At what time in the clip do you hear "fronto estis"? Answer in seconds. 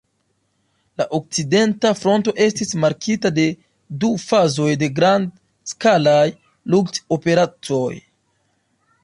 1.99-2.73